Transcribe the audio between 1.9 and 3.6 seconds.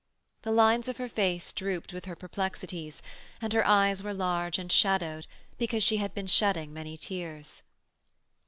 with her perplexities, and